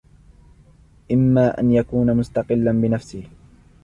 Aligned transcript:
إمَّا 1.11 1.59
أَنْ 1.59 1.71
يَكُونَ 1.71 2.13
مُسْتَقِلًّا 2.17 2.71
بِنَفْسِهِ 2.71 3.23